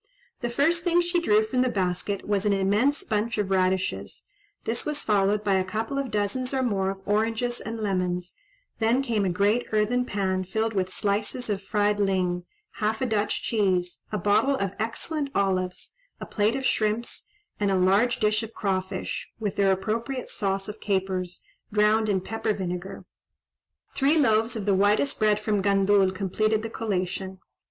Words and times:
The 0.39 0.49
first 0.49 0.83
thing 0.83 0.99
she 0.99 1.19
drew 1.21 1.45
from 1.45 1.61
the 1.61 1.69
basket 1.69 2.27
was 2.27 2.43
an 2.43 2.53
immense 2.53 3.03
bunch 3.03 3.37
of 3.37 3.51
radishes; 3.51 4.23
this 4.63 4.83
was 4.83 5.03
followed 5.03 5.43
by 5.43 5.53
a 5.59 5.63
couple 5.63 5.99
of 5.99 6.09
dozens 6.09 6.55
or 6.55 6.63
more 6.63 6.89
of 6.89 7.01
oranges 7.05 7.59
and 7.61 7.79
lemons; 7.79 8.33
then 8.79 9.03
came 9.03 9.25
a 9.25 9.29
great 9.29 9.67
earthen 9.71 10.03
pan 10.05 10.43
filled 10.43 10.73
with 10.73 10.89
slices 10.91 11.51
of 11.51 11.61
fried 11.61 11.99
ling, 11.99 12.45
half 12.77 12.99
a 12.99 13.05
Dutch 13.05 13.43
cheese, 13.43 14.01
a 14.11 14.17
bottle 14.17 14.55
of 14.55 14.71
excellent 14.79 15.29
olives, 15.35 15.93
a 16.19 16.25
plate 16.25 16.55
of 16.55 16.65
shrimps, 16.65 17.27
and 17.59 17.69
a 17.69 17.75
large 17.77 18.17
dish 18.19 18.41
of 18.41 18.55
craw 18.55 18.81
fish, 18.81 19.31
with 19.39 19.55
their 19.55 19.71
appropriate 19.71 20.31
sauce 20.31 20.67
of 20.67 20.79
capers, 20.79 21.43
drowned 21.71 22.09
in 22.09 22.21
pepper 22.21 22.55
vinegar: 22.55 23.05
three 23.93 24.17
loaves 24.17 24.55
of 24.55 24.65
the 24.65 24.73
whitest 24.73 25.19
bread 25.19 25.39
from 25.39 25.61
Gandul 25.61 26.09
completed 26.11 26.63
the 26.63 26.71
collation. 26.71 27.37